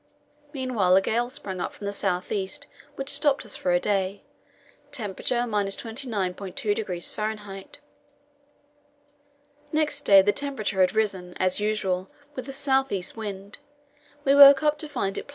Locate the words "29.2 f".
5.43-7.79